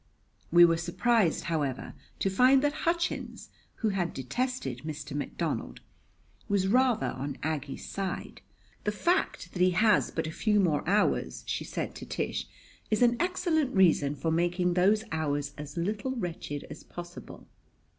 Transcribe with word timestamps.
We 0.51 0.65
were 0.65 0.77
surprised, 0.77 1.43
however, 1.43 1.93
to 2.17 2.29
find 2.31 2.63
that 2.63 2.73
Hutchins, 2.89 3.49
who 3.75 3.89
had 3.89 4.15
detested 4.15 4.79
Mr. 4.79 5.15
McDonald, 5.15 5.79
was 6.49 6.67
rather 6.67 7.05
on 7.11 7.37
Aggie's 7.43 7.87
side. 7.87 8.41
"The 8.83 8.91
fact 8.91 9.53
that 9.53 9.61
he 9.61 9.69
has 9.77 10.09
but 10.09 10.25
a 10.25 10.31
few 10.31 10.59
more 10.59 10.81
hours," 10.89 11.43
she 11.45 11.63
said 11.63 11.93
to 11.93 12.05
Tish, 12.07 12.47
"is 12.89 13.03
an 13.03 13.15
excellent 13.19 13.75
reason 13.75 14.15
for 14.15 14.31
making 14.31 14.73
those 14.73 15.03
hours 15.11 15.53
as 15.55 15.77
little 15.77 16.13
wretched 16.15 16.65
as 16.71 16.83
possible." 16.83 17.47